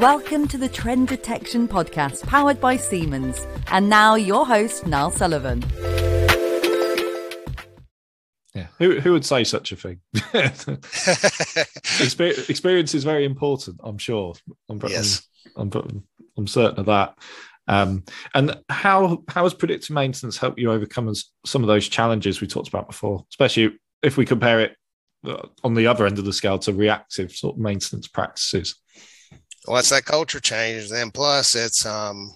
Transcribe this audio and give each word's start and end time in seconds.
Welcome 0.00 0.46
to 0.48 0.58
the 0.58 0.68
Trend 0.68 1.08
Detection 1.08 1.66
Podcast, 1.66 2.24
powered 2.24 2.60
by 2.60 2.76
Siemens. 2.76 3.44
And 3.66 3.88
now, 3.88 4.14
your 4.14 4.46
host, 4.46 4.86
Niall 4.86 5.10
Sullivan. 5.10 5.64
Yeah, 8.54 8.68
who, 8.78 9.00
who 9.00 9.10
would 9.10 9.24
say 9.24 9.42
such 9.42 9.72
a 9.72 9.76
thing? 9.76 9.98
Experience 12.48 12.94
is 12.94 13.02
very 13.02 13.24
important, 13.24 13.80
I'm 13.82 13.98
sure. 13.98 14.34
I'm, 14.68 14.80
yes. 14.86 15.26
I'm, 15.56 15.68
I'm, 15.74 16.04
I'm 16.36 16.46
certain 16.46 16.78
of 16.78 16.86
that. 16.86 17.18
Um, 17.66 18.04
and 18.34 18.56
how 18.68 19.24
how 19.26 19.42
has 19.42 19.52
predictive 19.52 19.90
maintenance 19.90 20.38
helped 20.38 20.60
you 20.60 20.70
overcome 20.70 21.12
some 21.44 21.64
of 21.64 21.66
those 21.66 21.88
challenges 21.88 22.40
we 22.40 22.46
talked 22.46 22.68
about 22.68 22.86
before, 22.86 23.26
especially 23.32 23.76
if 24.04 24.16
we 24.16 24.24
compare 24.24 24.60
it 24.60 24.76
uh, 25.26 25.48
on 25.64 25.74
the 25.74 25.88
other 25.88 26.06
end 26.06 26.20
of 26.20 26.24
the 26.24 26.32
scale 26.32 26.60
to 26.60 26.72
reactive 26.72 27.32
sort 27.32 27.56
of 27.56 27.60
maintenance 27.60 28.06
practices? 28.06 28.76
It's 29.66 29.90
that 29.90 30.04
culture 30.04 30.40
change. 30.40 30.90
Then 30.90 31.10
plus 31.10 31.54
it's 31.54 31.84
um, 31.84 32.32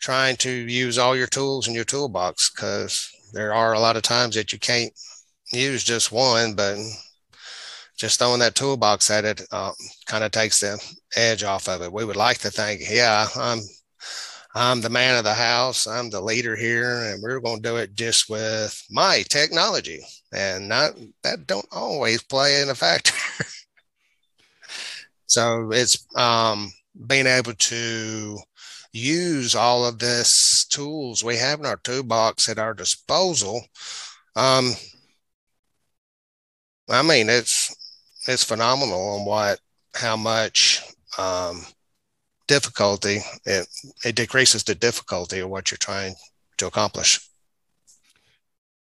trying 0.00 0.36
to 0.36 0.50
use 0.50 0.98
all 0.98 1.16
your 1.16 1.26
tools 1.26 1.68
in 1.68 1.74
your 1.74 1.84
toolbox 1.84 2.50
because 2.50 3.08
there 3.32 3.54
are 3.54 3.74
a 3.74 3.80
lot 3.80 3.96
of 3.96 4.02
times 4.02 4.34
that 4.34 4.52
you 4.52 4.58
can't 4.58 4.92
use 5.52 5.84
just 5.84 6.12
one, 6.12 6.54
but 6.54 6.78
just 7.96 8.18
throwing 8.18 8.40
that 8.40 8.54
toolbox 8.54 9.10
at 9.10 9.24
it 9.24 9.42
uh, 9.52 9.72
kind 10.06 10.22
of 10.24 10.30
takes 10.30 10.60
the 10.60 10.78
edge 11.16 11.42
off 11.42 11.68
of 11.68 11.82
it. 11.82 11.92
We 11.92 12.04
would 12.04 12.16
like 12.16 12.38
to 12.38 12.50
think, 12.50 12.82
yeah, 12.88 13.26
I'm 13.36 13.60
I'm 14.54 14.80
the 14.80 14.90
man 14.90 15.18
of 15.18 15.24
the 15.24 15.34
house. 15.34 15.86
I'm 15.86 16.08
the 16.08 16.20
leader 16.22 16.56
here, 16.56 17.02
and 17.02 17.22
we're 17.22 17.40
going 17.40 17.62
to 17.62 17.68
do 17.68 17.76
it 17.76 17.94
just 17.94 18.30
with 18.30 18.74
my 18.90 19.22
technology, 19.28 20.00
and 20.32 20.68
not 20.68 20.92
that 21.22 21.46
don't 21.46 21.66
always 21.70 22.22
play 22.22 22.62
in 22.62 22.70
a 22.70 22.74
factor. 22.74 23.12
So 25.26 25.70
it's 25.72 26.06
um, 26.16 26.72
being 27.06 27.26
able 27.26 27.54
to 27.54 28.38
use 28.92 29.54
all 29.54 29.84
of 29.84 29.98
this 29.98 30.66
tools 30.70 31.22
we 31.22 31.36
have 31.36 31.60
in 31.60 31.66
our 31.66 31.76
toolbox 31.76 32.48
at 32.48 32.58
our 32.58 32.74
disposal. 32.74 33.62
Um, 34.34 34.72
I 36.88 37.02
mean, 37.02 37.28
it's 37.28 37.74
it's 38.28 38.44
phenomenal 38.44 39.18
on 39.18 39.24
what 39.24 39.60
how 39.94 40.16
much 40.16 40.82
um, 41.18 41.62
difficulty 42.46 43.20
it 43.44 43.66
it 44.04 44.14
decreases 44.14 44.64
the 44.64 44.74
difficulty 44.74 45.40
of 45.40 45.50
what 45.50 45.70
you're 45.70 45.78
trying 45.78 46.14
to 46.58 46.66
accomplish. 46.66 47.20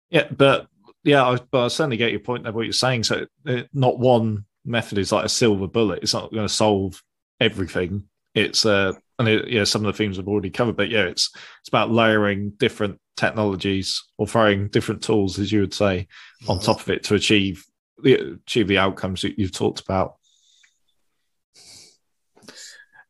Yeah, 0.10 0.28
but 0.30 0.68
yeah, 1.04 1.26
I, 1.26 1.38
but 1.52 1.66
I 1.66 1.68
certainly 1.70 1.98
get 1.98 2.12
your 2.12 2.20
point 2.20 2.44
there. 2.44 2.52
What 2.52 2.66
you're 2.66 2.74
saying, 2.74 3.04
so 3.04 3.26
it, 3.46 3.70
not 3.74 4.00
one 4.00 4.46
method 4.66 4.98
is 4.98 5.12
like 5.12 5.26
a 5.26 5.30
silver 5.30 5.68
bullet. 5.68 6.04
It's 6.04 6.14
not 6.14 6.32
going 6.32 6.48
to 6.48 6.54
solve 6.54 7.02
everything. 7.40 8.04
It's 8.34 8.66
uh, 8.66 8.94
and 9.20 9.28
it, 9.28 9.50
yeah, 9.50 9.64
some 9.64 9.86
of 9.86 9.94
the 9.94 9.98
themes 9.98 10.18
I've 10.18 10.28
already 10.28 10.50
covered, 10.50 10.76
but 10.76 10.90
yeah, 10.90 11.04
it's 11.04 11.32
it's 11.62 11.70
about 11.70 11.92
layering 11.92 12.52
different 12.52 13.00
technologies 13.16 14.04
or 14.18 14.28
throwing 14.28 14.70
different 14.70 15.04
tools, 15.04 15.38
as 15.40 15.52
you 15.52 15.62
would 15.62 15.74
say, 15.74 16.08
on 16.48 16.60
top 16.60 16.82
of 16.82 16.90
it 16.90 17.04
to 17.06 17.16
achieve 17.16 17.64
the 18.02 18.38
achieve 18.46 18.68
the 18.68 18.80
outcomes 18.80 19.22
that 19.22 19.38
you've 19.38 19.52
talked 19.52 19.82
about. 19.82 20.16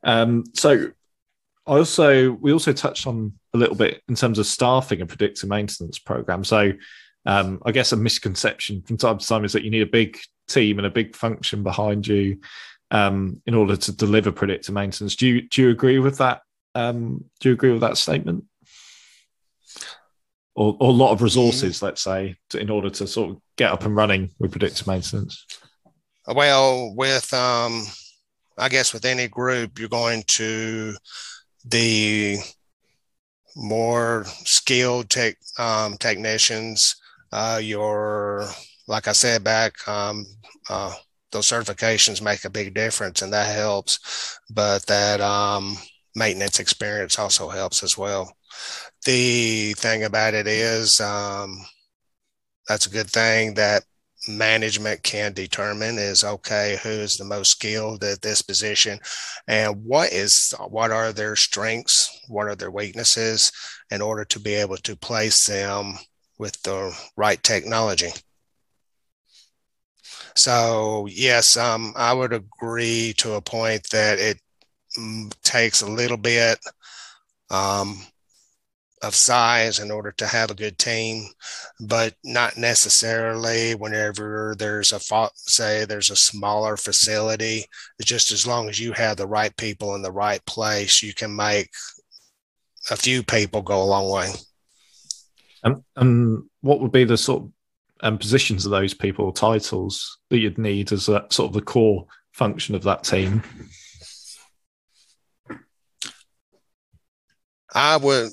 Um, 0.03 0.43
so 0.53 0.91
I 1.65 1.71
also 1.71 2.31
we 2.31 2.51
also 2.51 2.73
touched 2.73 3.07
on 3.07 3.33
a 3.53 3.57
little 3.57 3.75
bit 3.75 4.01
in 4.09 4.15
terms 4.15 4.39
of 4.39 4.45
staffing 4.45 5.01
a 5.01 5.05
predictive 5.05 5.49
maintenance 5.49 5.99
program. 5.99 6.43
So 6.43 6.73
um, 7.25 7.61
I 7.65 7.71
guess 7.71 7.93
a 7.93 7.97
misconception 7.97 8.81
from 8.81 8.97
time 8.97 9.17
to 9.17 9.27
time 9.27 9.45
is 9.45 9.53
that 9.53 9.63
you 9.63 9.71
need 9.71 9.83
a 9.83 9.87
big 9.87 10.19
team 10.47 10.79
and 10.79 10.85
a 10.85 10.91
big 10.91 11.15
function 11.15 11.63
behind 11.63 12.07
you 12.07 12.39
um, 12.91 13.41
in 13.45 13.55
order 13.55 13.75
to 13.75 13.91
deliver 13.91 14.31
predictive 14.31 14.73
maintenance. 14.73 15.15
Do 15.15 15.27
you 15.27 15.47
do 15.49 15.63
you 15.63 15.69
agree 15.69 15.99
with 15.99 16.17
that? 16.19 16.41
Um, 16.75 17.25
do 17.39 17.49
you 17.49 17.53
agree 17.53 17.71
with 17.71 17.81
that 17.81 17.97
statement? 17.97 18.45
Or, 20.55 20.77
or 20.79 20.89
a 20.89 20.93
lot 20.93 21.11
of 21.11 21.23
resources, 21.23 21.81
let's 21.81 22.03
say, 22.03 22.35
to, 22.49 22.59
in 22.59 22.69
order 22.69 22.89
to 22.91 23.07
sort 23.07 23.31
of 23.31 23.41
get 23.57 23.71
up 23.71 23.85
and 23.85 23.95
running 23.95 24.29
with 24.37 24.51
predictive 24.51 24.85
maintenance. 24.85 25.45
Well, 26.27 26.93
with 26.95 27.33
um, 27.33 27.83
I 28.57 28.69
guess 28.69 28.93
with 28.93 29.05
any 29.05 29.27
group, 29.27 29.79
you're 29.79 29.89
going 29.89 30.23
to 30.35 30.93
the 31.65 32.37
more 33.55 34.25
skilled 34.45 35.09
tech 35.09 35.37
um, 35.57 35.97
technicians, 35.97 36.95
uh, 37.31 37.59
your 37.61 38.47
like 38.93 39.07
I 39.07 39.13
said 39.13 39.43
back, 39.43 39.87
um, 39.87 40.23
uh, 40.69 40.93
those 41.31 41.47
certifications 41.47 42.21
make 42.21 42.45
a 42.45 42.49
big 42.51 42.75
difference 42.75 43.23
and 43.23 43.33
that 43.33 43.53
helps. 43.53 44.39
But 44.51 44.85
that 44.85 45.19
um, 45.19 45.75
maintenance 46.15 46.59
experience 46.59 47.17
also 47.17 47.49
helps 47.49 47.81
as 47.81 47.97
well. 47.97 48.37
The 49.03 49.73
thing 49.73 50.03
about 50.03 50.35
it 50.35 50.47
is, 50.47 50.99
um, 50.99 51.57
that's 52.67 52.85
a 52.85 52.91
good 52.91 53.09
thing 53.09 53.55
that 53.55 53.83
management 54.27 55.01
can 55.01 55.33
determine 55.33 55.97
is 55.97 56.23
okay 56.23 56.77
who 56.83 56.89
is 56.89 57.17
the 57.17 57.25
most 57.25 57.49
skilled 57.49 58.03
at 58.05 58.21
this 58.21 58.41
position 58.41 58.97
and 59.49 59.83
what 59.83 60.13
is 60.13 60.53
what 60.69 60.91
are 60.91 61.11
their 61.11 61.35
strengths 61.35 62.21
what 62.29 62.47
are 62.47 62.55
their 62.55 62.71
weaknesses 62.71 63.51
in 63.91 64.01
order 64.01 64.23
to 64.23 64.39
be 64.39 64.53
able 64.53 64.77
to 64.77 64.95
place 64.95 65.45
them 65.45 65.95
with 66.39 66.61
the 66.61 66.97
right 67.17 67.43
technology 67.43 68.11
so 70.35 71.07
yes, 71.09 71.57
um, 71.57 71.93
I 71.95 72.13
would 72.13 72.33
agree 72.33 73.13
to 73.17 73.33
a 73.33 73.41
point 73.41 73.89
that 73.91 74.19
it 74.19 74.39
mm, 74.97 75.33
takes 75.43 75.81
a 75.81 75.89
little 75.89 76.17
bit 76.17 76.59
um, 77.49 77.97
of 79.01 79.13
size 79.13 79.79
in 79.79 79.91
order 79.91 80.11
to 80.13 80.25
have 80.25 80.49
a 80.49 80.55
good 80.55 80.77
team, 80.77 81.25
but 81.79 82.15
not 82.23 82.57
necessarily 82.57 83.75
whenever 83.75 84.55
there's 84.57 84.91
a 84.91 84.99
say 85.35 85.85
there's 85.85 86.09
a 86.09 86.15
smaller 86.15 86.77
facility. 86.77 87.65
Just 88.01 88.31
as 88.31 88.47
long 88.47 88.69
as 88.69 88.79
you 88.79 88.93
have 88.93 89.17
the 89.17 89.27
right 89.27 89.55
people 89.57 89.93
in 89.95 90.01
the 90.01 90.11
right 90.11 90.43
place, 90.45 91.03
you 91.03 91.13
can 91.13 91.35
make 91.35 91.69
a 92.89 92.95
few 92.95 93.23
people 93.23 93.61
go 93.61 93.81
a 93.81 93.85
long 93.85 94.09
way. 94.09 94.29
Um, 95.63 95.83
um, 95.95 96.49
what 96.61 96.81
would 96.81 96.91
be 96.91 97.03
the 97.03 97.17
sort 97.17 97.43
of 97.43 97.51
and 98.03 98.19
positions 98.19 98.65
of 98.65 98.71
those 98.71 98.93
people, 98.93 99.31
titles 99.31 100.19
that 100.29 100.37
you'd 100.37 100.57
need 100.57 100.91
as 100.91 101.09
a, 101.09 101.25
sort 101.29 101.49
of 101.49 101.53
the 101.53 101.61
core 101.61 102.05
function 102.33 102.75
of 102.75 102.83
that 102.83 103.03
team? 103.03 103.41
I 107.73 107.97
would 107.97 108.31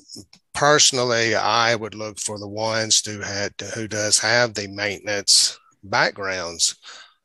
personally, 0.53 1.33
I 1.35 1.73
would 1.75 1.95
look 1.95 2.19
for 2.19 2.37
the 2.37 2.47
ones 2.47 3.01
who 3.03 3.21
had 3.21 3.53
who 3.73 3.87
does 3.87 4.19
have 4.19 4.53
the 4.53 4.67
maintenance 4.67 5.57
backgrounds. 5.83 6.75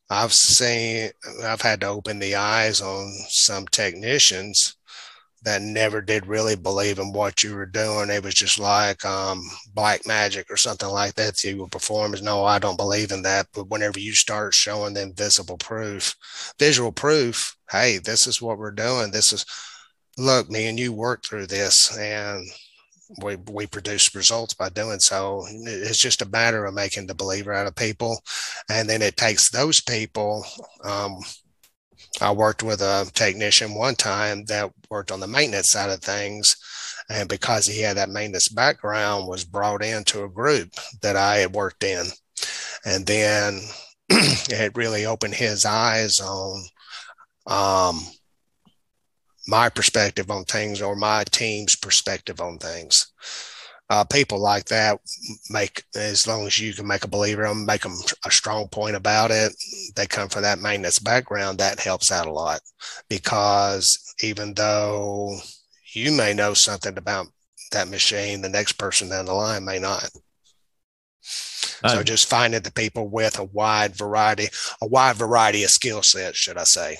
I've 0.08 0.32
seen, 0.32 1.10
I've 1.42 1.60
had 1.60 1.80
to 1.80 1.88
open 1.88 2.20
the 2.20 2.36
eyes 2.36 2.80
on 2.80 3.12
some 3.28 3.66
technicians 3.66 4.76
that 5.46 5.62
never 5.62 6.00
did 6.00 6.26
really 6.26 6.56
believe 6.56 6.98
in 6.98 7.12
what 7.12 7.44
you 7.44 7.54
were 7.54 7.66
doing. 7.66 8.10
It 8.10 8.24
was 8.24 8.34
just 8.34 8.58
like 8.58 9.04
um, 9.04 9.40
black 9.72 10.04
magic 10.04 10.50
or 10.50 10.56
something 10.56 10.88
like 10.88 11.14
that. 11.14 11.42
You 11.44 11.58
would 11.58 11.70
perform 11.70 12.14
as 12.14 12.20
no, 12.20 12.44
I 12.44 12.58
don't 12.58 12.76
believe 12.76 13.12
in 13.12 13.22
that. 13.22 13.46
But 13.54 13.70
whenever 13.70 14.00
you 14.00 14.12
start 14.12 14.54
showing 14.54 14.94
them 14.94 15.14
visible 15.14 15.56
proof, 15.56 16.16
visual 16.58 16.90
proof, 16.90 17.56
hey, 17.70 17.98
this 17.98 18.26
is 18.26 18.42
what 18.42 18.58
we're 18.58 18.72
doing. 18.72 19.12
This 19.12 19.32
is 19.32 19.46
look, 20.18 20.50
me 20.50 20.66
and 20.66 20.80
you 20.80 20.92
worked 20.92 21.28
through 21.28 21.46
this 21.46 21.96
and 21.96 22.44
we 23.22 23.36
we 23.52 23.68
produce 23.68 24.16
results 24.16 24.52
by 24.52 24.68
doing 24.68 24.98
so. 24.98 25.44
It's 25.48 26.00
just 26.00 26.22
a 26.22 26.28
matter 26.28 26.64
of 26.64 26.74
making 26.74 27.06
the 27.06 27.14
believer 27.14 27.52
out 27.52 27.68
of 27.68 27.76
people, 27.76 28.20
and 28.68 28.88
then 28.88 29.00
it 29.00 29.16
takes 29.16 29.48
those 29.52 29.80
people. 29.80 30.44
Um, 30.82 31.18
I 32.20 32.32
worked 32.32 32.62
with 32.62 32.80
a 32.80 33.10
technician 33.14 33.74
one 33.74 33.94
time 33.94 34.44
that 34.46 34.72
worked 34.90 35.10
on 35.10 35.20
the 35.20 35.26
maintenance 35.26 35.70
side 35.70 35.90
of 35.90 36.00
things. 36.00 36.56
And 37.08 37.28
because 37.28 37.66
he 37.66 37.82
had 37.82 37.96
that 37.96 38.08
maintenance 38.08 38.48
background, 38.48 39.28
was 39.28 39.44
brought 39.44 39.84
into 39.84 40.24
a 40.24 40.28
group 40.28 40.70
that 41.02 41.16
I 41.16 41.36
had 41.36 41.52
worked 41.52 41.84
in. 41.84 42.06
And 42.84 43.06
then 43.06 43.60
it 44.08 44.76
really 44.76 45.06
opened 45.06 45.34
his 45.34 45.64
eyes 45.64 46.18
on 46.20 46.64
um, 47.46 48.00
my 49.46 49.68
perspective 49.68 50.30
on 50.30 50.44
things 50.44 50.82
or 50.82 50.96
my 50.96 51.24
team's 51.30 51.76
perspective 51.76 52.40
on 52.40 52.58
things 52.58 53.12
uh, 53.88 54.04
people 54.04 54.40
like 54.40 54.64
that 54.66 54.98
make 55.50 55.84
as 55.94 56.26
long 56.26 56.46
as 56.46 56.58
you 56.58 56.74
can 56.74 56.86
make 56.86 57.04
a 57.04 57.08
believer 57.08 57.46
them, 57.46 57.64
make 57.64 57.82
them 57.82 57.96
a 58.24 58.30
strong 58.30 58.68
point 58.68 58.96
about 58.96 59.30
it. 59.30 59.52
They 59.94 60.06
come 60.06 60.28
from 60.28 60.42
that 60.42 60.58
maintenance 60.58 60.98
background. 60.98 61.58
That 61.58 61.80
helps 61.80 62.10
out 62.10 62.26
a 62.26 62.32
lot 62.32 62.60
because 63.08 64.14
even 64.22 64.54
though 64.54 65.36
you 65.92 66.12
may 66.12 66.34
know 66.34 66.54
something 66.54 66.98
about 66.98 67.28
that 67.72 67.88
machine, 67.88 68.42
the 68.42 68.48
next 68.48 68.72
person 68.72 69.08
down 69.08 69.26
the 69.26 69.34
line 69.34 69.64
may 69.64 69.78
not. 69.78 70.10
So 71.86 72.02
just 72.02 72.28
finding 72.28 72.62
the 72.62 72.72
people 72.72 73.08
with 73.08 73.38
a 73.38 73.44
wide 73.44 73.94
variety, 73.94 74.48
a 74.80 74.86
wide 74.86 75.16
variety 75.16 75.62
of 75.62 75.70
skill 75.70 76.02
sets, 76.02 76.38
should 76.38 76.56
I 76.56 76.64
say? 76.64 76.96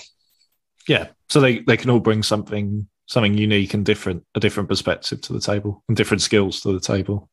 Yeah, 0.87 1.07
so 1.29 1.41
they 1.41 1.59
they 1.59 1.77
can 1.77 1.89
all 1.89 1.99
bring 1.99 2.23
something 2.23 2.87
something 3.07 3.37
unique 3.37 3.73
and 3.73 3.85
different, 3.85 4.23
a 4.35 4.39
different 4.39 4.69
perspective 4.69 5.21
to 5.21 5.33
the 5.33 5.39
table 5.39 5.83
and 5.87 5.97
different 5.97 6.21
skills 6.21 6.61
to 6.61 6.73
the 6.73 6.79
table. 6.79 7.29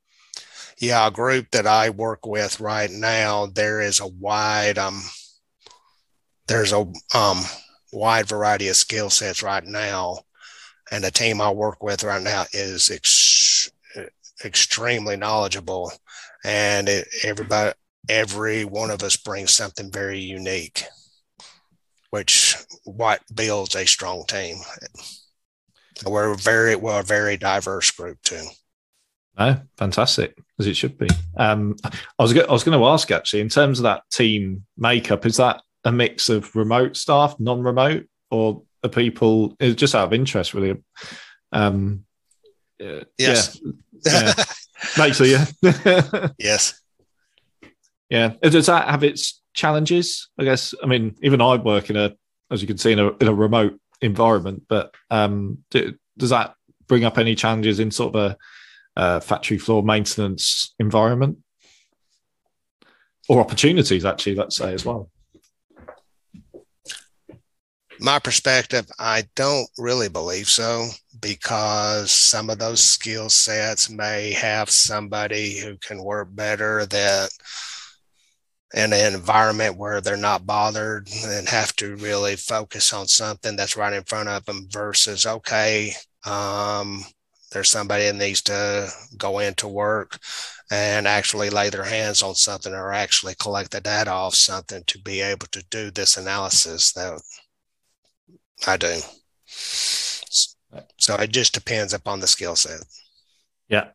Yeah, 0.79 1.07
a 1.07 1.11
group 1.11 1.51
that 1.53 1.67
I 1.67 1.91
work 1.91 2.27
with 2.27 2.61
right 2.61 2.91
now, 2.91 3.47
there 3.47 3.81
is 3.81 4.01
a 4.01 4.07
wide 4.07 4.79
um 4.79 5.03
there's 6.47 6.73
a 6.73 6.87
um 7.15 7.43
wide 7.93 8.27
variety 8.27 8.69
of 8.69 8.77
skill 8.77 9.11
sets 9.11 9.43
right 9.43 9.65
now. 9.65 10.19
And 10.91 11.03
the 11.03 11.11
team 11.11 11.41
I 11.41 11.51
work 11.51 11.83
with 11.83 12.05
right 12.05 12.23
now 12.23 12.45
is 12.53 12.91
ex- 12.91 13.71
extremely 14.45 15.17
knowledgeable. 15.17 15.93
And 16.45 16.89
it, 16.89 17.09
everybody, 17.23 17.73
every 18.09 18.65
one 18.65 18.91
of 18.91 19.03
us 19.03 19.17
brings 19.17 19.55
something 19.55 19.91
very 19.91 20.19
unique, 20.19 20.85
which 22.11 22.57
what 22.85 23.23
builds 23.35 23.75
a 23.75 23.87
strong 23.87 24.25
team. 24.27 24.59
We're 26.05 26.35
very 26.35 26.77
we're 26.77 27.01
a 27.01 27.05
very 27.05 27.37
diverse 27.37 27.91
group 27.91 28.21
too. 28.23 28.45
No, 29.39 29.61
fantastic 29.77 30.37
as 30.59 30.67
it 30.67 30.77
should 30.77 30.97
be. 30.97 31.09
Um, 31.37 31.77
I 31.85 32.23
was 32.23 32.37
I 32.37 32.53
was 32.53 32.65
going 32.65 32.79
to 32.79 32.87
ask 32.87 33.11
actually 33.11 33.41
in 33.41 33.49
terms 33.49 33.79
of 33.79 33.85
that 33.85 34.03
team 34.13 34.65
makeup, 34.77 35.27
is 35.27 35.37
that 35.39 35.63
a 35.85 35.93
mix 35.93 36.29
of 36.29 36.55
remote 36.55 36.97
staff, 36.97 37.39
non-remote, 37.39 38.07
or 38.31 38.63
are 38.83 38.91
people 38.91 39.57
just 39.61 39.95
out 39.95 40.07
of 40.07 40.13
interest 40.13 40.55
really? 40.55 40.77
Um, 41.53 42.05
yes. 42.79 43.61
Yeah. 44.05 44.35
yeah. 44.37 44.45
Mostly, 44.99 45.33
yeah. 45.63 46.29
yes. 46.39 46.81
Yeah. 48.11 48.35
Does 48.43 48.67
that 48.67 48.89
have 48.89 49.03
its 49.03 49.43
challenges? 49.55 50.29
I 50.39 50.45
guess. 50.45 50.75
I 50.83 50.87
mean, 50.87 51.17
even 51.23 51.41
I 51.41 51.57
work 51.57 51.91
in 51.91 51.97
a, 51.97 52.15
as 52.51 52.61
you 52.61 52.69
can 52.69 52.79
see, 52.79 52.93
in 52.93 52.99
a, 52.99 53.09
in 53.17 53.29
a 53.29 53.35
remote 53.35 53.81
environment. 54.05 54.63
But 54.69 54.95
um, 55.11 55.59
do, 55.71 55.95
does 56.17 56.31
that 56.31 56.55
bring 56.87 57.05
up 57.05 57.19
any 57.19 57.35
challenges 57.35 57.81
in 57.81 57.91
sort 57.91 58.15
of 58.15 58.21
a, 58.21 58.37
a 58.97 59.21
factory 59.21 59.59
floor 59.59 59.83
maintenance 59.83 60.75
environment, 60.79 61.39
or 63.29 63.41
opportunities? 63.41 64.05
Actually, 64.05 64.37
let's 64.37 64.57
say 64.57 64.73
as 64.73 64.85
well 64.85 65.11
my 68.01 68.19
perspective, 68.19 68.87
I 68.99 69.25
don't 69.35 69.69
really 69.79 70.09
believe 70.09 70.47
so 70.47 70.89
because 71.21 72.13
some 72.29 72.51
of 72.51 72.59
those 72.59 72.83
skill 72.83 73.29
sets 73.31 73.91
may 73.91 74.33
have 74.33 74.69
somebody 74.71 75.59
who 75.59 75.77
can 75.79 76.03
work 76.03 76.29
better 76.31 76.87
that 76.87 77.31
in 78.75 78.93
an 78.93 79.15
environment 79.15 79.77
where 79.77 80.01
they're 80.01 80.17
not 80.17 80.47
bothered 80.47 81.09
and 81.25 81.49
have 81.49 81.75
to 81.77 81.97
really 81.97 82.37
focus 82.37 82.93
on 82.93 83.07
something 83.07 83.57
that's 83.57 83.77
right 83.77 83.93
in 83.93 84.03
front 84.03 84.29
of 84.29 84.45
them 84.45 84.67
versus 84.71 85.27
okay 85.27 85.93
um, 86.27 87.05
there's 87.53 87.71
somebody 87.71 88.05
that 88.05 88.17
needs 88.17 88.43
to 88.43 88.91
go 89.17 89.39
into 89.39 89.69
work 89.69 90.19
and 90.71 91.07
actually 91.07 91.51
lay 91.51 91.71
their 91.71 91.85
hands 91.85 92.23
on 92.23 92.35
something 92.35 92.75
or 92.75 92.93
actually 92.93 93.35
collect 93.39 93.71
the 93.71 93.81
data 93.81 94.11
off 94.11 94.35
something 94.35 94.83
to 94.87 94.99
be 94.99 95.21
able 95.21 95.47
to 95.53 95.65
do 95.71 95.91
this 95.91 96.17
analysis 96.17 96.93
that 96.95 97.21
I 98.67 98.77
do. 98.77 98.99
So 100.99 101.15
it 101.15 101.31
just 101.31 101.55
depends 101.55 101.95
upon 101.95 102.21
the 102.21 102.27
skill 102.27 102.57
set. 102.57 102.81
Yeah, 103.69 103.89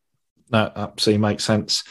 that 0.51 0.73
absolutely 0.75 1.21
makes 1.21 1.43
sense. 1.43 1.83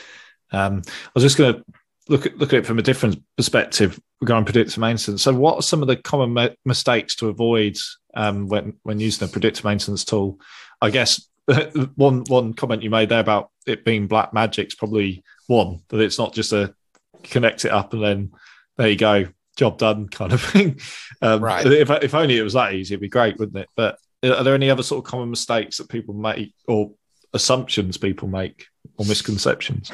Um, 0.52 0.82
I 0.86 1.10
was 1.14 1.24
just 1.24 1.36
going 1.36 1.54
to 1.54 1.64
look 2.08 2.26
at 2.26 2.38
look 2.38 2.52
at 2.52 2.60
it 2.60 2.66
from 2.66 2.78
a 2.78 2.82
different 2.82 3.22
perspective 3.36 4.00
regarding 4.20 4.44
predictive 4.44 4.78
maintenance. 4.78 5.22
So, 5.22 5.34
what 5.34 5.56
are 5.56 5.62
some 5.62 5.82
of 5.82 5.88
the 5.88 5.96
common 5.96 6.32
ma- 6.32 6.48
mistakes 6.64 7.14
to 7.16 7.28
avoid 7.28 7.76
um, 8.14 8.48
when 8.48 8.74
when 8.82 9.00
using 9.00 9.28
a 9.28 9.30
predictive 9.30 9.64
maintenance 9.64 10.04
tool? 10.04 10.40
I 10.80 10.90
guess 10.90 11.28
one 11.94 12.24
one 12.24 12.54
comment 12.54 12.82
you 12.82 12.90
made 12.90 13.08
there 13.08 13.20
about 13.20 13.50
it 13.66 13.84
being 13.84 14.06
black 14.06 14.32
magic's 14.32 14.74
probably 14.74 15.22
one 15.46 15.80
that 15.88 16.00
it's 16.00 16.18
not 16.18 16.34
just 16.34 16.52
a 16.52 16.74
connect 17.22 17.64
it 17.64 17.72
up 17.72 17.92
and 17.92 18.02
then 18.02 18.32
there 18.76 18.88
you 18.88 18.96
go 18.96 19.28
job 19.58 19.76
done 19.76 20.08
kind 20.08 20.32
of 20.32 20.40
thing. 20.52 20.80
Um, 21.20 21.42
right. 21.42 21.66
If, 21.66 21.90
if 21.90 22.14
only 22.14 22.38
it 22.38 22.42
was 22.42 22.54
that 22.54 22.72
easy, 22.72 22.94
it'd 22.94 23.02
be 23.02 23.08
great, 23.08 23.38
wouldn't 23.38 23.58
it? 23.58 23.68
But 23.76 23.98
are 24.22 24.44
there 24.44 24.54
any 24.54 24.70
other 24.70 24.84
sort 24.84 25.04
of 25.04 25.10
common 25.10 25.28
mistakes 25.28 25.76
that 25.78 25.88
people 25.88 26.14
make 26.14 26.54
or 26.66 26.92
assumptions 27.34 27.98
people 27.98 28.28
make 28.28 28.66
or 28.96 29.04
misconceptions? 29.04 29.90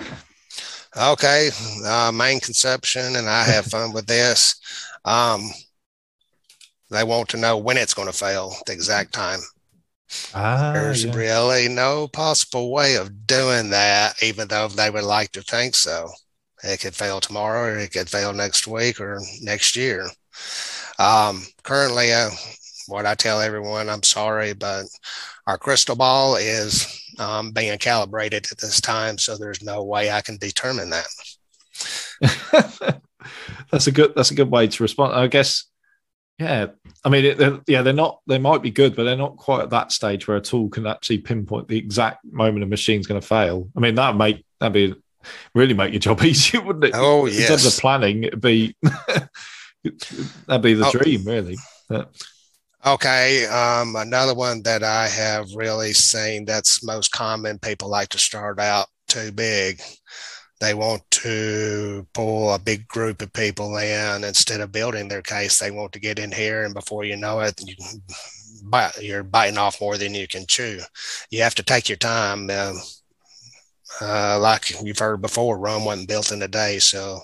Okay, 0.96 1.50
uh, 1.84 2.12
main 2.12 2.38
conception, 2.40 3.16
and 3.16 3.28
I 3.28 3.42
have 3.44 3.66
fun 3.66 3.92
with 3.92 4.06
this. 4.06 4.54
Um, 5.04 5.50
they 6.90 7.04
want 7.04 7.28
to 7.28 7.36
know 7.36 7.58
when 7.58 7.76
it's 7.76 7.92
going 7.92 8.08
to 8.10 8.16
fail, 8.16 8.56
the 8.66 8.72
exact 8.72 9.12
time. 9.12 9.40
Ah, 10.34 10.74
There's 10.74 11.04
yeah. 11.04 11.14
really 11.14 11.68
no 11.68 12.08
possible 12.08 12.70
way 12.72 12.96
of 12.96 13.26
doing 13.26 13.70
that, 13.70 14.22
even 14.22 14.48
though 14.48 14.68
they 14.68 14.90
would 14.90 15.04
like 15.04 15.30
to 15.32 15.42
think 15.42 15.76
so. 15.76 16.10
It 16.62 16.80
could 16.80 16.94
fail 16.96 17.20
tomorrow, 17.20 17.72
or 17.72 17.78
it 17.78 17.92
could 17.92 18.08
fail 18.10 18.32
next 18.32 18.66
week 18.66 19.00
or 19.00 19.20
next 19.42 19.76
year. 19.76 20.08
Um, 20.98 21.46
currently, 21.64 22.12
uh, 22.12 22.30
what 22.88 23.06
I 23.06 23.14
tell 23.14 23.40
everyone, 23.40 23.88
I'm 23.90 24.02
sorry, 24.02 24.54
but 24.54 24.86
our 25.46 25.58
crystal 25.58 25.96
ball 25.96 26.36
is 26.36 26.86
um, 27.18 27.52
being 27.52 27.76
calibrated 27.78 28.46
at 28.50 28.58
this 28.58 28.80
time, 28.80 29.18
so 29.18 29.36
there's 29.36 29.62
no 29.62 29.82
way 29.82 30.10
I 30.10 30.20
can 30.20 30.36
determine 30.36 30.90
that. 30.90 31.06
that's 33.70 33.86
a 33.86 33.92
good. 33.92 34.14
That's 34.14 34.30
a 34.30 34.34
good 34.34 34.50
way 34.50 34.68
to 34.68 34.82
respond. 34.82 35.14
I 35.14 35.26
guess. 35.26 35.64
Yeah, 36.38 36.66
I 37.04 37.10
mean, 37.10 37.24
it, 37.24 37.38
they're, 37.38 37.60
yeah, 37.68 37.82
they're 37.82 37.92
not. 37.92 38.20
They 38.26 38.38
might 38.38 38.62
be 38.62 38.70
good, 38.70 38.96
but 38.96 39.04
they're 39.04 39.16
not 39.16 39.36
quite 39.36 39.62
at 39.62 39.70
that 39.70 39.92
stage 39.92 40.26
where 40.26 40.36
a 40.36 40.40
tool 40.40 40.68
can 40.68 40.86
actually 40.86 41.18
pinpoint 41.18 41.68
the 41.68 41.78
exact 41.78 42.24
moment 42.24 42.64
a 42.64 42.66
machine's 42.66 43.06
going 43.06 43.20
to 43.20 43.26
fail. 43.26 43.68
I 43.76 43.80
mean, 43.80 43.94
that 43.94 44.16
make 44.16 44.44
that'd 44.58 44.72
be 44.72 44.94
really 45.54 45.74
make 45.74 45.92
your 45.92 46.00
job 46.00 46.22
easier, 46.24 46.60
wouldn't 46.60 46.84
it? 46.86 46.92
Oh, 46.94 47.26
yes. 47.26 47.42
In 47.42 47.46
terms 47.46 47.66
of 47.66 47.80
planning, 47.80 48.24
it'd 48.24 48.40
be 48.40 48.74
that'd 48.82 50.62
be 50.62 50.74
the 50.74 50.86
oh. 50.86 50.92
dream, 50.92 51.24
really. 51.24 51.56
But. 51.88 52.10
Okay, 52.86 53.46
um, 53.46 53.96
another 53.96 54.34
one 54.34 54.62
that 54.62 54.82
I 54.82 55.08
have 55.08 55.46
really 55.54 55.94
seen 55.94 56.44
that's 56.44 56.84
most 56.84 57.12
common. 57.12 57.58
People 57.58 57.88
like 57.88 58.10
to 58.10 58.18
start 58.18 58.60
out 58.60 58.88
too 59.08 59.32
big. 59.32 59.80
They 60.60 60.74
want 60.74 61.02
to 61.12 62.06
pull 62.12 62.52
a 62.52 62.58
big 62.58 62.86
group 62.86 63.22
of 63.22 63.32
people 63.32 63.76
in 63.78 64.22
instead 64.24 64.60
of 64.60 64.70
building 64.72 65.08
their 65.08 65.22
case. 65.22 65.58
They 65.58 65.70
want 65.70 65.92
to 65.92 65.98
get 66.00 66.18
in 66.18 66.30
here, 66.30 66.64
and 66.64 66.74
before 66.74 67.04
you 67.04 67.16
know 67.16 67.40
it, 67.40 67.58
you 67.64 67.74
you're 69.00 69.22
biting 69.22 69.58
off 69.58 69.80
more 69.80 69.96
than 69.96 70.14
you 70.14 70.28
can 70.28 70.44
chew. 70.46 70.80
You 71.30 71.42
have 71.42 71.54
to 71.56 71.62
take 71.62 71.88
your 71.88 71.98
time. 71.98 72.50
Uh, 72.50 72.74
uh, 74.00 74.38
like 74.38 74.70
you've 74.82 74.98
heard 74.98 75.22
before, 75.22 75.58
Rome 75.58 75.84
wasn't 75.84 76.08
built 76.08 76.32
in 76.32 76.42
a 76.42 76.48
day. 76.48 76.78
So 76.80 77.20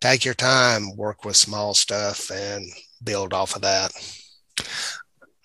take 0.00 0.24
your 0.24 0.34
time, 0.34 0.96
work 0.96 1.24
with 1.24 1.36
small 1.36 1.74
stuff, 1.74 2.30
and 2.30 2.66
build 3.02 3.32
off 3.32 3.56
of 3.56 3.62
that. 3.62 3.92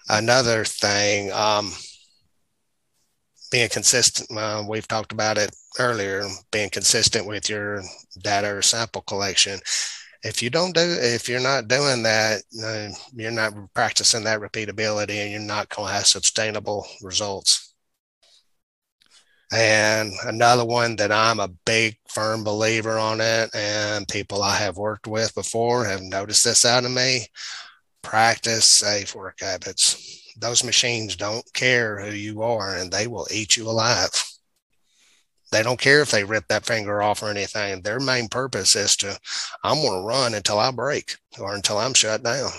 Another 0.09 0.65
thing, 0.65 1.31
um, 1.31 1.71
being 3.51 3.69
consistent, 3.69 4.29
uh, 4.37 4.63
we've 4.67 4.87
talked 4.87 5.11
about 5.11 5.37
it 5.37 5.55
earlier, 5.79 6.27
being 6.51 6.69
consistent 6.69 7.27
with 7.27 7.49
your 7.49 7.81
data 8.21 8.55
or 8.55 8.61
sample 8.61 9.01
collection. 9.01 9.59
If 10.23 10.41
you 10.41 10.49
don't 10.49 10.75
do, 10.75 10.81
if 10.81 11.27
you're 11.27 11.39
not 11.39 11.67
doing 11.67 12.03
that, 12.03 12.43
uh, 12.63 12.89
you're 13.13 13.31
not 13.31 13.53
practicing 13.73 14.23
that 14.25 14.39
repeatability 14.39 15.15
and 15.15 15.31
you're 15.31 15.39
not 15.39 15.69
going 15.69 15.87
to 15.87 15.93
have 15.93 16.07
sustainable 16.07 16.85
results. 17.01 17.73
And 19.53 20.13
another 20.25 20.63
one 20.63 20.95
that 20.97 21.11
I'm 21.11 21.39
a 21.41 21.49
big 21.65 21.97
firm 22.07 22.43
believer 22.43 22.97
on 22.97 23.19
it, 23.19 23.49
and 23.53 24.07
people 24.07 24.41
I 24.41 24.55
have 24.55 24.77
worked 24.77 25.07
with 25.07 25.35
before 25.35 25.85
have 25.85 26.01
noticed 26.01 26.45
this 26.45 26.63
out 26.63 26.85
of 26.85 26.91
me 26.91 27.27
practice 28.01 28.69
safe 28.77 29.15
work 29.15 29.39
habits. 29.41 30.33
Those 30.37 30.63
machines 30.63 31.15
don't 31.15 31.45
care 31.53 31.99
who 31.99 32.11
you 32.11 32.41
are 32.41 32.75
and 32.75 32.91
they 32.91 33.07
will 33.07 33.27
eat 33.31 33.57
you 33.57 33.69
alive. 33.69 34.11
They 35.51 35.63
don't 35.63 35.79
care 35.79 36.01
if 36.01 36.11
they 36.11 36.23
rip 36.23 36.47
that 36.47 36.65
finger 36.65 37.01
off 37.01 37.21
or 37.21 37.29
anything. 37.29 37.81
Their 37.81 37.99
main 37.99 38.29
purpose 38.29 38.75
is 38.75 38.95
to, 38.97 39.19
I'm 39.63 39.81
going 39.81 40.01
to 40.01 40.07
run 40.07 40.33
until 40.33 40.59
I 40.59 40.71
break 40.71 41.17
or 41.39 41.53
until 41.53 41.77
I'm 41.77 41.93
shut 41.93 42.23
down. 42.23 42.51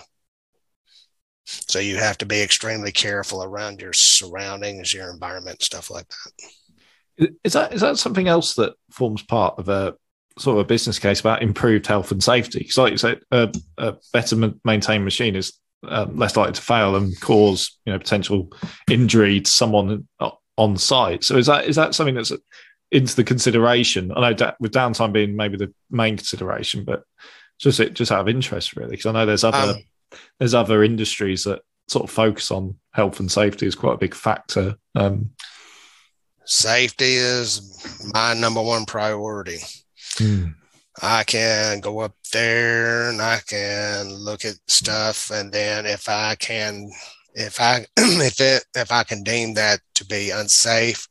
So 1.44 1.78
you 1.78 1.96
have 1.96 2.18
to 2.18 2.26
be 2.26 2.40
extremely 2.42 2.92
careful 2.92 3.42
around 3.42 3.80
your 3.80 3.92
surroundings, 3.94 4.92
your 4.92 5.11
environment, 5.11 5.62
stuff 5.62 5.90
like 5.90 6.06
that. 6.08 7.32
Is 7.44 7.52
that 7.54 7.72
is 7.75 7.82
that 7.82 7.99
something 7.99 8.28
else 8.28 8.54
that 8.54 8.75
forms 8.90 9.22
part 9.22 9.58
of 9.58 9.68
a 9.68 9.94
sort 10.38 10.58
of 10.58 10.64
a 10.64 10.68
business 10.68 10.98
case 10.98 11.20
about 11.20 11.42
improved 11.42 11.86
health 11.86 12.10
and 12.10 12.22
safety? 12.22 12.60
Because, 12.60 12.78
like 12.78 12.92
you 12.92 12.98
said, 12.98 13.20
a, 13.30 13.52
a 13.78 13.94
better 14.12 14.52
maintained 14.64 15.04
machine 15.04 15.36
is 15.36 15.58
uh, 15.86 16.06
less 16.12 16.36
likely 16.36 16.52
to 16.52 16.62
fail 16.62 16.96
and 16.96 17.18
cause 17.20 17.78
you 17.84 17.92
know 17.92 17.98
potential 17.98 18.50
injury 18.90 19.40
to 19.40 19.50
someone 19.50 20.06
on 20.56 20.76
site. 20.76 21.24
So 21.24 21.36
is 21.36 21.46
that 21.46 21.66
is 21.66 21.76
that 21.76 21.94
something 21.94 22.14
that's 22.14 22.32
into 22.90 23.16
the 23.16 23.24
consideration? 23.24 24.12
I 24.12 24.20
know 24.20 24.34
da- 24.34 24.54
with 24.60 24.72
downtime 24.72 25.12
being 25.12 25.36
maybe 25.36 25.56
the 25.56 25.72
main 25.90 26.16
consideration, 26.16 26.84
but 26.84 27.04
just 27.58 27.80
just 27.94 28.12
out 28.12 28.20
of 28.20 28.28
interest, 28.28 28.76
really, 28.76 28.92
because 28.92 29.06
I 29.06 29.12
know 29.12 29.26
there's 29.26 29.44
other 29.44 29.74
um, 29.74 29.82
there's 30.38 30.54
other 30.54 30.82
industries 30.82 31.44
that 31.44 31.62
sort 31.88 32.04
of 32.04 32.10
focus 32.10 32.50
on 32.50 32.76
health 32.92 33.20
and 33.20 33.30
safety 33.30 33.66
is 33.66 33.74
quite 33.74 33.94
a 33.94 33.98
big 33.98 34.14
factor. 34.14 34.76
Um, 34.94 35.32
Safety 36.44 37.14
is 37.14 38.10
my 38.12 38.34
number 38.34 38.60
one 38.60 38.84
priority. 38.84 39.58
Mm, 40.16 40.54
I 41.00 41.25
can 41.25 41.81
go 41.81 42.00
up 42.00 42.14
there 42.33 43.09
and 43.11 43.21
I 43.21 43.40
can 43.47 44.12
look 44.14 44.45
at 44.45 44.54
stuff, 44.66 45.31
and 45.31 45.52
then 45.52 45.87
if 45.87 46.09
I 46.09 46.35
can, 46.37 46.90
if 47.35 47.61
I 47.61 47.87
if 47.97 48.40
it 48.40 48.64
if 48.75 48.92
I 48.92 49.04
can 49.04 49.23
deem 49.23 49.54
that 49.54 49.81
to 49.97 50.04
be 50.04 50.31
unsafe, 50.31 51.07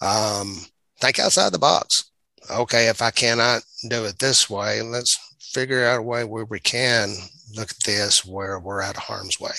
um, 0.00 0.56
think 1.00 1.18
outside 1.18 1.52
the 1.52 1.58
box. 1.58 2.10
Okay, 2.50 2.88
if 2.88 3.02
I 3.02 3.10
cannot 3.10 3.62
do 3.88 4.04
it 4.04 4.18
this 4.18 4.48
way, 4.48 4.80
let's 4.82 5.16
figure 5.40 5.84
out 5.84 6.00
a 6.00 6.02
way 6.02 6.24
where 6.24 6.46
we 6.46 6.60
can 6.60 7.14
look 7.54 7.70
at 7.70 7.84
this 7.84 8.24
where 8.24 8.58
we're 8.58 8.82
out 8.82 8.96
of 8.96 9.02
harm's 9.02 9.40
way. 9.40 9.52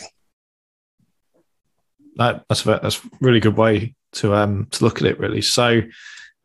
that, 2.20 2.44
that's 2.50 2.66
a, 2.66 2.80
that's 2.82 3.04
a 3.04 3.10
really 3.22 3.40
good 3.40 3.58
way 3.58 3.96
to 4.12 4.34
um 4.34 4.68
to 4.72 4.84
look 4.84 5.02
at 5.02 5.08
it 5.08 5.20
really. 5.20 5.42
So 5.42 5.82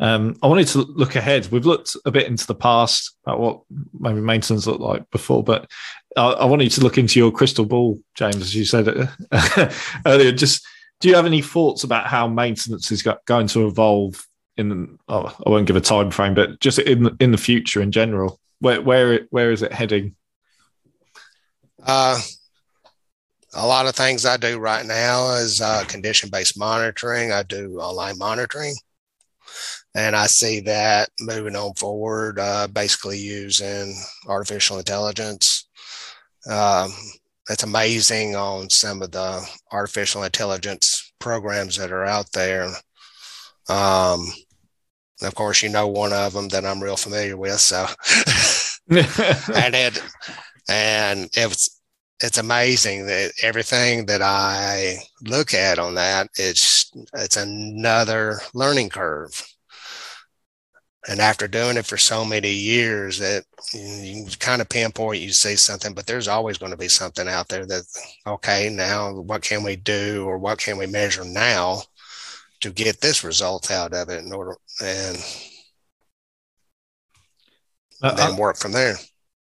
um, 0.01 0.37
I 0.43 0.49
wanted 0.49 0.67
to 0.69 0.79
look 0.79 1.15
ahead. 1.15 1.49
We've 1.51 1.67
looked 1.67 1.97
a 2.05 2.11
bit 2.11 2.27
into 2.27 2.47
the 2.47 2.55
past 2.55 3.17
about 3.25 3.41
what 3.41 3.61
maybe 3.99 4.21
maintenance 4.21 4.67
looked 4.67 4.81
like 4.81 5.09
before, 5.11 5.45
but 5.45 5.71
I, 6.17 6.31
I 6.31 6.45
wanted 6.47 6.71
to 6.73 6.81
look 6.81 6.99
into 6.99 7.19
your 7.19 7.31
crystal 7.31 7.65
ball, 7.65 8.01
James, 8.15 8.37
as 8.37 8.55
you 8.55 8.65
said 8.65 8.89
earlier. 10.07 10.33
Just 10.33 10.67
do 11.01 11.09
you 11.09 11.15
have 11.15 11.27
any 11.27 11.43
thoughts 11.43 11.85
about 11.85 12.07
how 12.07 12.27
maintenance 12.27 12.91
is 12.91 13.05
going 13.27 13.47
to 13.49 13.67
evolve 13.67 14.27
in? 14.57 14.99
Oh, 15.09 15.35
I 15.47 15.51
won't 15.51 15.67
give 15.67 15.77
a 15.77 15.81
time 15.81 16.11
frame, 16.11 16.35
but 16.35 16.61
just 16.61 16.79
in 16.81 17.17
in 17.21 17.31
the 17.31 17.39
future 17.39 17.81
in 17.81 17.93
general. 17.93 18.41
Where 18.61 18.83
where 18.83 19.21
where 19.31 19.53
is 19.53 19.63
it 19.63 19.73
heading? 19.73 20.17
Uh, 21.83 22.21
a 23.53 23.67
lot 23.67 23.87
of 23.87 23.95
things 23.95 24.25
I 24.25 24.37
do 24.39 24.59
right 24.59 24.85
now 24.85 25.35
is 25.35 25.61
uh, 25.61 25.85
condition 25.87 26.31
based 26.31 26.59
monitoring. 26.59 27.31
I 27.31 27.43
do 27.43 27.79
online 27.79 28.19
monitoring. 28.19 28.75
And 29.95 30.17
I 30.17 30.27
see 30.27 30.61
that 30.61 31.09
moving 31.21 31.55
on 31.55 31.75
forward, 31.75 32.39
uh, 32.39 32.67
basically 32.67 33.19
using 33.19 33.95
artificial 34.27 34.79
intelligence. 34.79 35.69
Um, 36.51 36.93
it's 37.49 37.63
amazing 37.63 38.35
on 38.35 38.71
some 38.71 39.03
of 39.03 39.13
the 39.13 39.47
artificial 39.71 40.25
intelligence 40.25 41.13
programs 41.19 41.77
that 41.77 41.93
are 41.93 42.05
out 42.05 42.33
there. 42.33 42.67
Um, 43.69 44.27
of 45.23 45.35
course, 45.35 45.63
you 45.63 45.69
know 45.69 45.87
one 45.87 46.13
of 46.13 46.33
them 46.33 46.49
that 46.49 46.65
I'm 46.65 46.83
real 46.83 46.97
familiar 46.97 47.37
with. 47.37 47.61
So, 47.61 47.87
and 48.91 49.75
it, 49.75 50.03
and 50.69 51.29
it's 51.35 51.81
it's 52.21 52.39
amazing 52.39 53.07
that 53.07 53.33
everything 53.43 54.07
that 54.07 54.23
I 54.23 54.99
look 55.23 55.53
at 55.53 55.79
on 55.79 55.95
that 55.95 56.29
it's 56.37 56.91
it's 57.15 57.37
another 57.37 58.41
learning 58.55 58.91
curve. 58.91 59.31
And 61.09 61.21
after 61.21 61.47
doing 61.47 61.77
it 61.77 61.85
for 61.85 61.99
so 61.99 62.25
many 62.25 62.51
years, 62.51 63.19
that 63.19 63.45
you 63.75 64.27
kind 64.39 64.63
of 64.63 64.69
pinpoint, 64.71 65.21
you 65.21 65.33
see 65.33 65.55
something, 65.55 65.93
but 65.93 66.07
there's 66.07 66.29
always 66.29 66.57
going 66.57 66.73
to 66.73 66.79
be 66.79 66.89
something 66.89 67.29
out 67.29 67.49
there 67.49 67.67
that, 67.67 67.83
okay, 68.27 68.71
now 68.71 69.13
what 69.13 69.43
can 69.43 69.63
we 69.63 69.77
do 69.77 70.25
or 70.27 70.39
what 70.39 70.59
can 70.59 70.79
we 70.79 70.87
measure 70.87 71.25
now 71.25 71.83
to 72.61 72.71
get 72.71 73.03
this 73.03 73.23
result 73.23 73.71
out 73.71 73.93
of 73.93 74.09
it 74.09 74.25
in 74.25 74.33
order 74.33 74.57
and 74.83 75.19
Uh, 78.03 78.15
then 78.15 78.33
I- 78.33 78.37
work 78.39 78.57
from 78.57 78.73
there. 78.73 78.97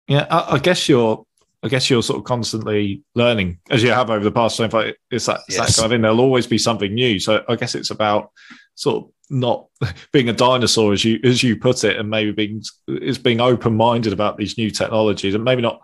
Yeah, 0.08 0.27
I, 0.29 0.55
I 0.55 0.60
guess 0.60 0.88
you're. 0.89 1.25
I 1.65 1.70
guess 1.70 1.89
you're 1.89 2.03
sort 2.03 2.20
of 2.20 2.25
constantly 2.25 3.03
learning 3.15 3.58
as 3.70 3.82
you 3.82 3.89
have 3.91 4.10
over 4.10 4.22
the 4.22 4.34
past. 4.34 4.58
So 4.58 4.65
if 4.65 4.75
I, 4.75 4.93
it's 5.10 5.27
that, 5.27 5.39
it's 5.48 5.55
that 5.55 5.63
Yes. 5.67 5.75
kind 5.77 5.86
of 5.86 5.91
thing. 5.91 6.01
There'll 6.01 6.20
always 6.20 6.46
be 6.46 6.58
something 6.58 6.93
new. 6.93 7.20
So 7.22 7.41
I 7.48 7.55
guess 7.55 7.74
it's 7.74 7.89
about 7.89 8.32
sort 8.75 8.98
of 9.05 9.12
not 9.30 9.68
being 10.12 10.30
a 10.30 10.34
dinosaur, 10.34 10.94
as 10.94 11.03
you 11.03 11.20
as 11.24 11.44
you 11.44 11.58
put 11.58 11.84
it, 11.84 11.98
and 11.98 12.10
maybe 12.10 12.32
being 12.32 12.62
is 12.88 13.18
being 13.18 13.42
open 13.42 13.75
minded 13.75 14.13
about 14.13 14.38
these 14.38 14.58
new 14.58 14.70
technologies, 14.70 15.36
and 15.36 15.44
maybe 15.44 15.62
not 15.62 15.82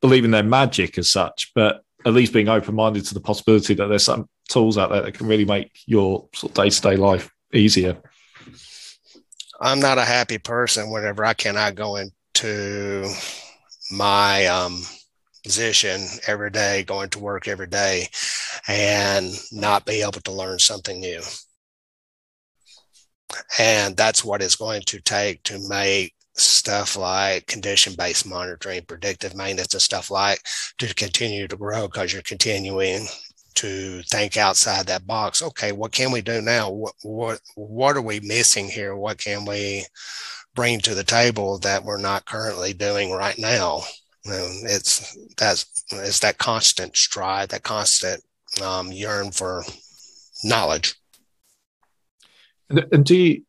believing 0.00 0.30
they're 0.30 0.42
magic 0.42 0.98
as 0.98 1.10
such, 1.10 1.52
but 1.54 1.82
at 2.06 2.14
least 2.14 2.32
being 2.32 2.48
open 2.48 2.74
minded 2.74 3.04
to 3.04 3.14
the 3.14 3.20
possibility 3.20 3.74
that 3.74 3.86
there's 3.86 4.04
some 4.04 4.28
tools 4.48 4.78
out 4.78 4.90
there 4.90 5.02
that 5.02 5.14
can 5.14 5.26
really 5.26 5.44
make 5.44 5.70
your 5.86 6.28
sort 6.34 6.50
of 6.50 6.64
day 6.64 6.70
to 6.70 6.80
day 6.80 6.96
life 6.96 7.30
easier. 7.52 7.98
I'm 9.60 9.80
not 9.80 9.98
a 9.98 10.04
happy 10.04 10.38
person 10.38 10.90
whenever 10.90 11.24
I 11.24 11.34
cannot 11.34 11.74
go 11.74 11.96
into 11.96 13.12
my 13.90 14.46
um, 14.46 14.82
position 15.44 16.06
every 16.26 16.50
day, 16.50 16.84
going 16.84 17.10
to 17.10 17.18
work 17.18 17.46
every 17.46 17.66
day, 17.66 18.08
and 18.66 19.30
not 19.52 19.84
be 19.84 20.00
able 20.00 20.12
to 20.12 20.32
learn 20.32 20.58
something 20.58 20.98
new. 20.98 21.20
And 23.58 23.96
that's 23.96 24.24
what 24.24 24.42
it's 24.42 24.56
going 24.56 24.82
to 24.86 25.00
take 25.00 25.42
to 25.44 25.58
make 25.68 26.14
stuff 26.34 26.96
like 26.96 27.46
condition 27.46 27.94
based 27.96 28.26
monitoring, 28.26 28.82
predictive 28.86 29.34
maintenance, 29.34 29.74
and 29.74 29.82
stuff 29.82 30.10
like 30.10 30.40
to 30.78 30.94
continue 30.94 31.46
to 31.48 31.56
grow 31.56 31.86
because 31.86 32.12
you're 32.12 32.22
continuing 32.22 33.06
to 33.54 34.02
think 34.04 34.36
outside 34.36 34.86
that 34.86 35.06
box. 35.06 35.42
Okay, 35.42 35.72
what 35.72 35.92
can 35.92 36.10
we 36.12 36.20
do 36.20 36.40
now? 36.40 36.70
What 36.70 36.94
what 37.02 37.40
what 37.54 37.96
are 37.96 38.02
we 38.02 38.20
missing 38.20 38.68
here? 38.68 38.96
What 38.96 39.18
can 39.18 39.44
we 39.44 39.86
bring 40.54 40.80
to 40.80 40.94
the 40.94 41.04
table 41.04 41.58
that 41.58 41.84
we're 41.84 41.98
not 41.98 42.26
currently 42.26 42.72
doing 42.72 43.12
right 43.12 43.38
now? 43.38 43.82
Um, 44.26 44.62
it's 44.64 45.16
that's 45.36 45.66
it's 45.92 46.20
that 46.20 46.38
constant 46.38 46.96
stride, 46.96 47.50
that 47.50 47.62
constant 47.62 48.22
um, 48.62 48.92
yearn 48.92 49.30
for 49.30 49.64
knowledge. 50.44 50.94
And, 52.70 53.04
do 53.04 53.16
you, 53.16 53.42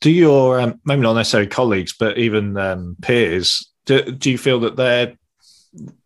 do 0.00 0.10
your 0.10 0.60
um, 0.60 0.80
maybe 0.84 1.02
not 1.02 1.14
necessarily 1.14 1.48
colleagues, 1.48 1.94
but 1.98 2.16
even 2.16 2.56
um, 2.56 2.96
peers, 3.02 3.70
do, 3.86 4.02
do 4.02 4.30
you 4.30 4.38
feel 4.38 4.60
that 4.60 4.76
they're 4.76 5.14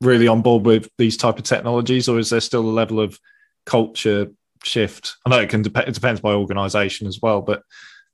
really 0.00 0.26
on 0.26 0.43
board 0.43 0.67
with 0.67 0.88
these 0.99 1.17
type 1.17 1.38
of 1.38 1.45
technologies, 1.45 2.09
or 2.09 2.19
is 2.19 2.31
there 2.31 2.41
still 2.41 2.62
a 2.62 2.71
level 2.71 2.99
of 3.00 3.19
culture 3.67 4.29
shift? 4.64 5.17
I 5.25 5.31
know 5.31 5.41
it 5.41 5.50
can 5.50 5.62
dep- 5.62 5.88
it 5.88 5.95
depends 5.95 6.21
by 6.21 6.33
organisation 6.33 7.07
as 7.07 7.21
well, 7.23 7.43
but 7.43 7.62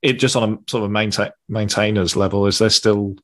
it 0.02 0.14
just 0.14 0.36
on 0.36 0.52
a 0.52 0.70
sort 0.70 0.84
of 0.84 0.90
maintain 0.90 1.30
maintainers 1.48 2.16
level, 2.16 2.46
is 2.46 2.58
there 2.58 2.70
still 2.70 3.16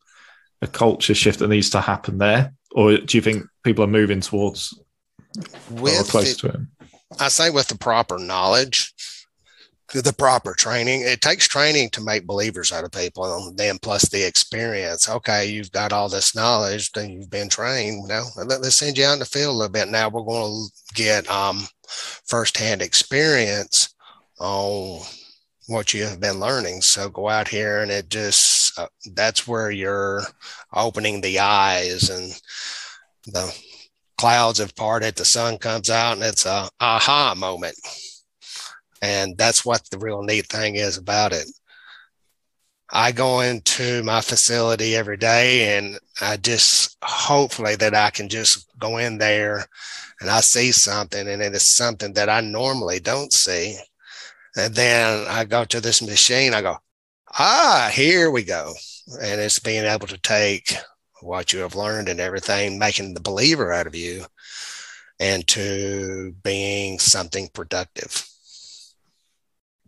a 0.63 0.67
culture 0.67 1.15
shift 1.15 1.41
that 1.41 1.49
needs 1.49 1.71
to 1.71 1.81
happen 1.81 2.19
there, 2.19 2.55
or 2.73 2.97
do 2.97 3.17
you 3.17 3.23
think 3.23 3.45
people 3.63 3.85
are 3.85 3.89
moving 3.89 4.21
towards 4.21 4.73
or 5.71 5.83
With 5.83 6.09
close 6.09 6.37
the- 6.37 6.49
to 6.49 6.55
it? 6.55 6.61
I 7.21 7.29
say 7.29 7.51
with 7.51 7.69
the 7.69 7.79
proper 7.79 8.19
knowledge, 8.19 8.93
the 10.03 10.13
proper 10.13 10.55
training. 10.55 11.03
It 11.03 11.21
takes 11.21 11.47
training 11.47 11.91
to 11.91 12.01
make 12.03 12.27
believers 12.27 12.73
out 12.73 12.85
of 12.85 12.93
people, 12.93 13.25
and 13.25 13.57
then 13.57 13.79
plus 13.81 14.09
the 14.09 14.27
experience. 14.27 15.09
Okay, 15.09 15.47
you've 15.47 15.73
got 15.73 15.93
all 15.93 16.09
this 16.09 16.35
knowledge, 16.35 16.93
then 16.93 17.11
you've 17.11 17.31
been 17.31 17.49
trained. 17.49 18.09
Now 18.09 18.25
let, 18.37 18.61
us 18.61 18.79
send 18.79 18.99
you 18.99 19.05
out 19.05 19.15
in 19.15 19.19
the 19.19 19.25
field 19.25 19.55
a 19.55 19.59
little 19.59 19.73
bit. 19.73 19.89
Now 19.89 20.09
we're 20.09 20.23
going 20.23 20.69
to 20.69 20.95
get 20.95 21.31
um, 21.31 21.67
firsthand 22.27 22.83
experience 22.83 23.95
on 24.41 25.01
what 25.67 25.95
you 25.95 26.05
have 26.05 26.21
been 26.21 26.41
learning. 26.41 26.83
So 26.83 27.09
go 27.09 27.29
out 27.29 27.49
here, 27.49 27.81
and 27.81 27.91
it 27.91 28.09
just 28.09 28.79
uh, 28.79 28.87
that's 29.15 29.47
where 29.47 29.71
you're 29.71 30.23
opening 30.73 31.21
the 31.21 31.39
eyes 31.39 32.11
and 32.11 32.33
the 33.27 33.57
clouds 34.19 34.59
have 34.59 34.75
parted, 34.77 35.17
the 35.17 35.25
sun 35.25 35.59
comes 35.59 35.91
out, 35.91 36.15
and 36.15 36.23
it's 36.23 36.47
a 36.47 36.69
aha 36.81 37.35
moment. 37.37 37.77
And 39.05 39.37
that's 39.37 39.67
what 39.67 39.83
the 39.91 39.99
real 39.99 40.23
neat 40.23 40.47
thing 40.47 40.77
is 40.77 40.97
about 40.97 41.35
it. 41.35 41.47
I 42.91 43.13
go 43.13 43.41
into 43.41 44.03
my 44.03 44.23
facility 44.23 44.97
every 44.97 45.19
day 45.19 45.77
and 45.77 45.99
I 46.23 46.39
just 46.39 46.97
hopefully 47.03 47.77
that 47.77 47.95
I 47.95 48.09
can 48.09 48.31
just 48.31 48.67
go 48.79 48.97
in 48.97 49.19
there 49.19 49.67
and 50.21 50.31
I 50.31 50.41
see 50.41 50.73
something 50.73 51.29
and 51.29 51.43
it 51.43 51.55
is 51.55 51.77
something 51.77 52.15
that 52.15 52.31
I 52.31 52.41
normally 52.41 52.99
don't 52.99 53.31
see. 53.31 53.77
And 54.57 54.75
then 54.75 55.27
I 55.29 55.45
go 55.45 55.67
to 55.67 55.83
this 55.83 56.01
machine, 56.01 56.55
I 56.55 56.63
go, 56.63 56.79
ah, 57.39 57.91
here 57.93 58.31
we 58.31 58.43
go. 58.43 58.73
And 59.21 59.39
it's 59.39 59.59
being 59.59 59.85
able 59.85 60.07
to 60.07 60.19
take 60.19 60.75
what 61.21 61.53
you 61.53 61.59
have 61.59 61.75
learned 61.75 62.09
and 62.09 62.21
everything, 62.21 62.79
making 62.79 63.13
the 63.13 63.21
believer 63.21 63.71
out 63.71 63.87
of 63.87 63.95
you 63.95 64.25
and 65.21 65.47
to 65.49 66.35
being 66.43 66.99
something 66.99 67.51
productive. 67.53 68.27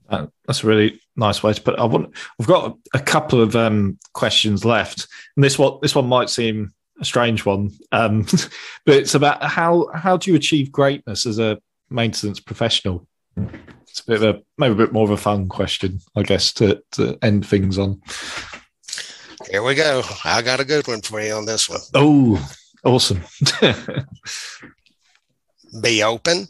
Uh, 0.08 0.26
that's 0.46 0.62
a 0.62 0.66
really 0.66 1.00
nice 1.16 1.42
way 1.42 1.52
to 1.52 1.60
put 1.60 1.74
it. 1.74 1.80
I 1.80 1.84
want. 1.84 2.14
I've 2.40 2.46
got 2.46 2.76
a 2.94 3.00
couple 3.00 3.40
of 3.40 3.56
um, 3.56 3.98
questions 4.12 4.64
left, 4.64 5.08
and 5.36 5.44
this 5.44 5.58
one 5.58 5.78
this 5.82 5.94
one 5.94 6.06
might 6.06 6.30
seem 6.30 6.72
a 7.00 7.04
strange 7.04 7.44
one, 7.44 7.72
um, 7.92 8.22
but 8.84 8.96
it's 8.96 9.14
about 9.14 9.42
how 9.42 9.88
how 9.94 10.16
do 10.16 10.30
you 10.30 10.36
achieve 10.36 10.72
greatness 10.72 11.26
as 11.26 11.38
a 11.38 11.58
maintenance 11.90 12.40
professional? 12.40 13.06
It's 13.36 14.00
a 14.00 14.06
bit 14.06 14.22
of 14.22 14.36
a 14.36 14.42
maybe 14.58 14.72
a 14.72 14.76
bit 14.76 14.92
more 14.92 15.04
of 15.04 15.10
a 15.10 15.16
fun 15.16 15.48
question, 15.48 16.00
I 16.14 16.22
guess, 16.22 16.52
to 16.54 16.82
to 16.92 17.18
end 17.22 17.46
things 17.46 17.78
on. 17.78 18.00
Here 19.50 19.62
we 19.62 19.74
go. 19.74 20.02
I 20.24 20.42
got 20.42 20.60
a 20.60 20.64
good 20.64 20.88
one 20.88 21.02
for 21.02 21.20
you 21.20 21.34
on 21.34 21.46
this 21.46 21.68
one. 21.68 21.80
Oh, 21.94 22.50
awesome! 22.84 23.22
be 25.82 26.02
open, 26.02 26.48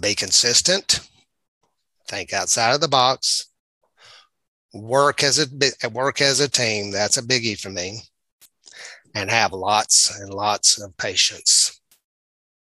be 0.00 0.14
consistent, 0.14 1.00
think 2.12 2.32
outside 2.32 2.74
of 2.74 2.80
the 2.80 2.88
box, 2.88 3.46
work 4.74 5.22
as 5.22 5.38
a 5.38 5.88
work 5.88 6.20
as 6.20 6.40
a 6.40 6.48
team. 6.48 6.90
That's 6.90 7.16
a 7.16 7.22
biggie 7.22 7.58
for 7.58 7.70
me, 7.70 8.00
and 9.14 9.30
have 9.30 9.52
lots 9.52 10.18
and 10.20 10.32
lots 10.32 10.80
of 10.80 10.96
patience. 10.96 11.80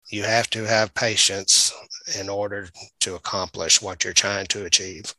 You 0.09 0.23
have 0.23 0.49
to 0.51 0.63
have 0.65 0.93
patience 0.93 1.73
in 2.19 2.29
order 2.29 2.69
to 3.01 3.15
accomplish 3.15 3.81
what 3.81 4.03
you're 4.03 4.13
trying 4.13 4.45
to 4.47 4.65
achieve. 4.65 5.13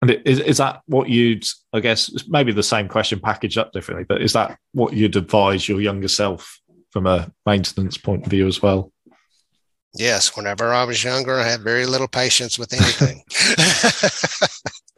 And 0.00 0.10
is, 0.24 0.40
is 0.40 0.56
that 0.58 0.82
what 0.86 1.08
you'd, 1.08 1.44
I 1.72 1.80
guess, 1.80 2.10
maybe 2.28 2.52
the 2.52 2.62
same 2.62 2.88
question 2.88 3.20
packaged 3.20 3.58
up 3.58 3.72
differently, 3.72 4.04
but 4.08 4.22
is 4.22 4.32
that 4.32 4.58
what 4.72 4.94
you'd 4.94 5.16
advise 5.16 5.68
your 5.68 5.80
younger 5.80 6.08
self 6.08 6.60
from 6.90 7.06
a 7.06 7.30
maintenance 7.46 7.96
point 7.96 8.24
of 8.24 8.30
view 8.30 8.46
as 8.46 8.60
well? 8.60 8.91
Yes, 9.94 10.36
whenever 10.36 10.72
I 10.72 10.84
was 10.84 11.04
younger, 11.04 11.38
I 11.38 11.48
had 11.48 11.60
very 11.60 11.84
little 11.86 12.08
patience 12.08 12.58
with 12.58 12.72
anything. 12.72 13.22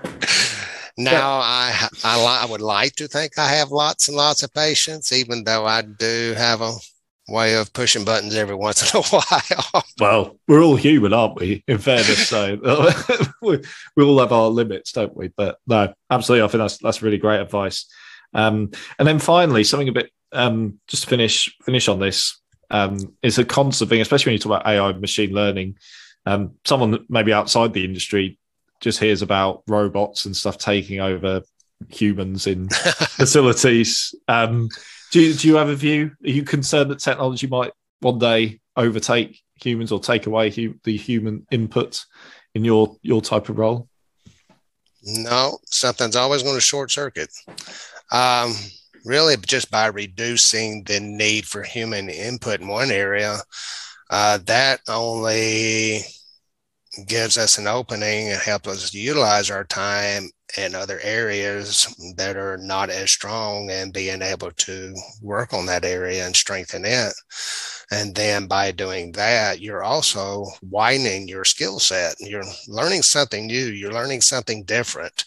now 0.97 1.39
I, 1.39 1.89
I 2.05 2.41
I 2.43 2.47
would 2.49 2.61
like 2.61 2.95
to 2.97 3.09
think 3.09 3.39
I 3.39 3.49
have 3.49 3.71
lots 3.71 4.09
and 4.09 4.17
lots 4.17 4.43
of 4.43 4.53
patience, 4.55 5.13
even 5.13 5.45
though 5.45 5.67
I 5.67 5.83
do 5.83 6.35
have 6.37 6.61
a 6.61 6.73
way 7.29 7.55
of 7.55 7.73
pushing 7.73 8.05
buttons 8.05 8.35
every 8.35 8.55
once 8.55 8.83
in 8.83 9.01
a 9.01 9.03
while. 9.07 9.85
well, 9.99 10.39
we're 10.47 10.63
all 10.63 10.77
human, 10.77 11.13
aren't 11.13 11.41
we? 11.41 11.65
In 11.67 11.79
fairness, 11.79 12.29
so 12.29 12.59
we, 13.43 13.61
we 13.97 14.05
all 14.05 14.21
have 14.21 14.33
our 14.33 14.49
limits, 14.49 14.93
don't 14.93 15.17
we? 15.17 15.29
But 15.29 15.59
no, 15.67 15.93
absolutely, 16.11 16.45
I 16.45 16.49
think 16.49 16.61
that's 16.61 16.79
that's 16.79 17.03
really 17.03 17.19
great 17.19 17.41
advice. 17.41 17.87
Um, 18.33 18.71
and 18.99 19.07
then 19.07 19.19
finally, 19.19 19.65
something 19.65 19.89
a 19.89 19.93
bit 19.93 20.11
um, 20.33 20.81
just 20.89 21.05
to 21.05 21.09
finish 21.09 21.55
finish 21.65 21.89
on 21.89 21.99
this 21.99 22.41
um, 22.71 22.99
is 23.23 23.39
a 23.39 23.45
constant 23.45 23.91
thing, 23.91 24.01
especially 24.01 24.31
when 24.31 24.35
you 24.35 24.39
talk 24.39 24.61
about 24.61 24.67
AI 24.67 24.91
and 24.91 25.01
machine 25.01 25.33
learning. 25.33 25.77
Um, 26.27 26.55
someone 26.65 27.05
maybe 27.09 27.33
outside 27.33 27.73
the 27.73 27.85
industry 27.85 28.39
just 28.81 28.99
hears 28.99 29.23
about 29.23 29.63
robots 29.67 30.25
and 30.25 30.37
stuff 30.37 30.59
taking 30.59 31.01
over 31.01 31.43
humans 31.89 32.47
in 32.47 32.69
facilities. 32.71 34.15
Um, 34.29 34.69
do, 35.11 35.21
you, 35.21 35.35
do 35.35 35.49
you 35.49 35.57
have 35.57 35.69
a 35.69 35.77
view? 35.77 36.13
Are 36.25 36.31
you 36.31 36.43
concerned 36.43 36.91
that 36.91 36.99
technology 36.99 37.47
might 37.47 37.73
one 38.01 38.19
day 38.19 38.61
overtake 38.77 39.41
humans 39.55 39.93
or 39.93 40.01
take 40.01 40.27
away 40.27 40.51
hu- 40.51 40.79
the 40.85 40.97
human 40.97 41.47
input 41.51 42.05
in 42.55 42.65
your 42.65 42.97
your 43.03 43.21
type 43.21 43.49
of 43.49 43.59
role? 43.59 43.89
No, 45.03 45.59
something's 45.67 46.17
always 46.17 46.43
going 46.43 46.55
to 46.55 46.61
short 46.61 46.91
circuit. 46.91 47.31
Um, 48.11 48.55
really 49.05 49.37
just 49.37 49.71
by 49.71 49.87
reducing 49.87 50.85
the 50.85 51.01
need 51.01 51.47
for 51.47 51.63
human 51.63 52.09
input 52.09 52.61
in 52.61 52.69
one 52.69 52.91
area, 52.91 53.39
uh, 54.11 54.39
that 54.47 54.81
only 54.89 56.01
gives 57.07 57.37
us 57.37 57.59
an 57.59 57.67
opening 57.67 58.29
and 58.29 58.41
helps 58.41 58.69
us 58.69 58.95
utilize 58.95 59.51
our 59.51 59.65
time 59.65 60.29
in 60.57 60.75
other 60.75 61.01
areas 61.03 61.93
that 62.17 62.37
are 62.37 62.57
not 62.59 62.89
as 62.91 63.11
strong 63.11 63.69
and 63.71 63.93
being 63.93 64.23
able 64.23 64.53
to 64.53 64.95
work 65.21 65.53
on 65.53 65.67
that 65.67 65.85
area 65.85 66.25
and 66.25 66.37
strengthen 66.37 66.85
it. 66.85 67.13
And 67.91 68.15
then 68.15 68.47
by 68.47 68.71
doing 68.71 69.13
that, 69.13 69.61
you're 69.61 69.83
also 69.83 70.47
widening 70.63 71.27
your 71.27 71.45
skill 71.45 71.81
set. 71.81 72.15
You're 72.21 72.45
learning 72.69 73.03
something 73.03 73.47
new. 73.47 73.67
You're 73.67 73.93
learning 73.93 74.21
something 74.21 74.65
different 74.65 75.25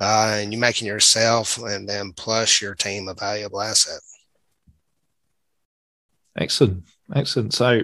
uh, 0.00 0.38
and 0.38 0.52
you're 0.52 0.60
making 0.60 0.86
yourself 0.86 1.58
and 1.58 1.88
then 1.88 2.12
plus 2.12 2.60
your 2.60 2.74
team 2.74 3.08
a 3.08 3.14
valuable 3.14 3.60
asset. 3.60 4.00
Excellent, 6.38 6.84
excellent. 7.14 7.54
So, 7.54 7.80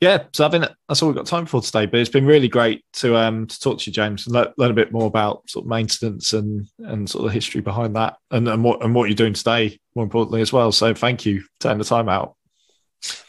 yeah, 0.00 0.24
so 0.34 0.46
I 0.46 0.50
think 0.50 0.66
that's 0.86 1.02
all 1.02 1.08
we've 1.08 1.16
got 1.16 1.26
time 1.26 1.46
for 1.46 1.62
today. 1.62 1.86
But 1.86 2.00
it's 2.00 2.10
been 2.10 2.26
really 2.26 2.48
great 2.48 2.84
to 2.94 3.16
um 3.16 3.46
to 3.46 3.58
talk 3.58 3.78
to 3.78 3.90
you, 3.90 3.94
James, 3.94 4.26
and 4.26 4.34
learn, 4.34 4.52
learn 4.58 4.70
a 4.70 4.74
bit 4.74 4.92
more 4.92 5.06
about 5.06 5.48
sort 5.48 5.64
of 5.64 5.70
maintenance 5.70 6.34
and 6.34 6.66
and 6.80 7.08
sort 7.08 7.24
of 7.24 7.30
the 7.30 7.34
history 7.34 7.62
behind 7.62 7.96
that, 7.96 8.16
and, 8.30 8.48
and 8.48 8.62
what 8.62 8.84
and 8.84 8.94
what 8.94 9.08
you're 9.08 9.16
doing 9.16 9.32
today, 9.32 9.78
more 9.94 10.04
importantly 10.04 10.42
as 10.42 10.52
well. 10.52 10.72
So, 10.72 10.92
thank 10.92 11.24
you 11.24 11.40
for 11.40 11.48
taking 11.60 11.78
the 11.78 11.84
time 11.84 12.10
out. 12.10 12.36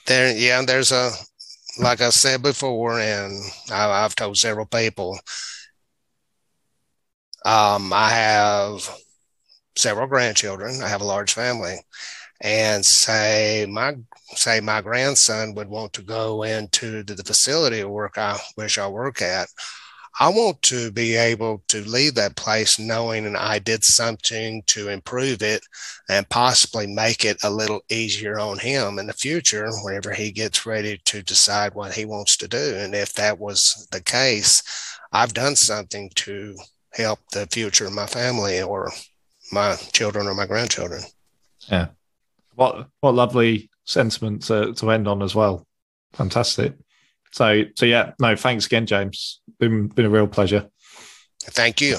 There, 0.06 0.36
yeah, 0.36 0.62
there's 0.66 0.92
a 0.92 1.12
like 1.80 2.02
I 2.02 2.10
said 2.10 2.42
before, 2.42 3.00
and 3.00 3.34
I, 3.72 4.04
I've 4.04 4.16
told 4.16 4.36
several 4.36 4.66
people 4.66 5.18
um, 7.46 7.94
I 7.94 8.10
have 8.10 8.90
several 9.76 10.08
grandchildren. 10.08 10.82
I 10.82 10.88
have 10.88 11.02
a 11.02 11.06
large 11.06 11.34
family, 11.34 11.78
and 12.42 12.84
say 12.86 13.66
my 13.70 13.96
say 14.36 14.60
my 14.60 14.82
grandson 14.82 15.54
would 15.56 15.70
want 15.70 15.94
to 15.94 16.02
go 16.02 16.44
into 16.44 17.04
the, 17.04 17.16
the 17.16 17.24
facility 17.24 17.82
or 17.82 17.90
work 17.90 18.18
I 18.18 18.38
wish 18.58 18.78
I 18.78 18.88
work 18.88 19.22
at. 19.22 19.48
I 20.20 20.30
want 20.30 20.64
to 20.64 20.92
be 20.92 21.16
able 21.16 21.64
to 21.68 21.88
leave 21.88 22.16
that 22.16 22.36
place 22.36 22.80
knowing 22.80 23.36
I 23.36 23.60
did 23.60 23.86
something 23.86 24.64
to 24.66 24.90
improve 24.90 25.44
it 25.44 25.62
and 26.10 26.28
possibly 26.28 26.88
make 26.88 27.24
it 27.24 27.44
a 27.44 27.52
little 27.52 27.82
easier 27.88 28.40
on 28.40 28.58
him 28.58 28.98
in 28.98 29.06
the 29.06 29.14
future 29.14 29.70
whenever 29.84 30.14
he 30.14 30.32
gets 30.32 30.66
ready 30.66 31.00
to 31.06 31.22
decide 31.22 31.76
what 31.76 31.94
he 31.94 32.06
wants 32.06 32.36
to 32.38 32.48
do. 32.48 32.76
And 32.78 32.96
if 32.96 33.14
that 33.14 33.38
was 33.38 33.88
the 33.92 34.02
case, 34.02 34.64
I've 35.12 35.36
done 35.36 35.56
something 35.56 36.10
to 36.16 36.56
help 36.94 37.20
the 37.32 37.48
future 37.48 37.86
of 37.86 37.94
my 37.94 38.06
family 38.06 38.62
or 38.62 38.92
my 39.52 39.76
children 39.94 40.28
or 40.28 40.34
my 40.34 40.46
grandchildren. 40.46 41.02
Yeah. 41.70 41.88
What 42.56 42.90
what 43.02 43.16
lovely 43.16 43.70
sentiment 43.84 44.44
to, 44.44 44.74
to 44.74 44.92
end 44.92 45.08
on 45.08 45.22
as 45.22 45.36
well. 45.36 45.66
Fantastic. 46.14 46.76
So 47.32 47.64
so 47.76 47.86
yeah, 47.86 48.14
no, 48.20 48.36
thanks 48.36 48.66
again, 48.66 48.86
James. 48.86 49.42
Been 49.60 49.88
been 49.88 50.06
a 50.06 50.10
real 50.10 50.28
pleasure. 50.28 50.70
Thank 51.42 51.82
you. 51.82 51.98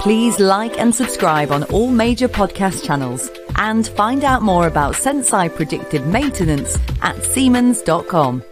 Please 0.00 0.40
like 0.40 0.78
and 0.78 0.94
subscribe 0.94 1.52
on 1.52 1.64
all 1.64 1.90
major 1.90 2.26
podcast 2.26 2.86
channels 2.86 3.30
and 3.56 3.86
find 3.86 4.24
out 4.24 4.40
more 4.40 4.66
about 4.66 4.94
Senseye 4.94 5.54
predictive 5.54 6.06
maintenance 6.06 6.78
at 7.02 7.22
Siemens.com. 7.22 8.42